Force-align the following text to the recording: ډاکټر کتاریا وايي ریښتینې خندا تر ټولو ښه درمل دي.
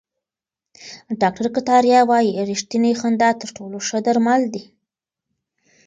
ډاکټر 1.21 1.47
کتاریا 1.55 1.99
وايي 2.09 2.31
ریښتینې 2.49 2.91
خندا 2.99 3.29
تر 3.41 3.49
ټولو 3.57 3.77
ښه 3.87 3.99
درمل 4.07 4.41
دي. 4.53 4.63